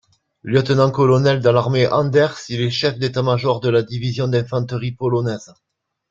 Lieutenant-colonel 0.41 1.41
dans 1.41 1.51
l'Armée 1.51 1.85
Anders, 1.85 2.35
il 2.49 2.61
est 2.61 2.71
chef 2.71 2.97
d'état-major 2.97 3.59
de 3.59 3.69
la 3.69 3.83
Division 3.83 4.27
d'infanterie 4.27 4.93
polonaise. 4.93 5.53